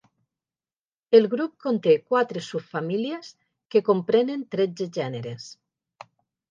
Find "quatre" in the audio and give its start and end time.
2.13-2.43